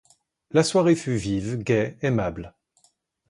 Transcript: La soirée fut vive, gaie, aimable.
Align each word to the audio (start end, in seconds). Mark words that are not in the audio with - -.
La 0.49 0.63
soirée 0.63 0.95
fut 0.95 1.13
vive, 1.15 1.57
gaie, 1.57 1.95
aimable. 2.01 2.55